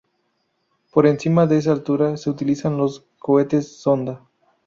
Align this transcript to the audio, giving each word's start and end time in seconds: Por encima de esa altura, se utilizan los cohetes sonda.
Por 0.91 1.05
encima 1.05 1.45
de 1.45 1.59
esa 1.59 1.73
altura, 1.73 2.17
se 2.17 2.31
utilizan 2.31 2.75
los 2.75 3.05
cohetes 3.19 3.79
sonda. 3.83 4.25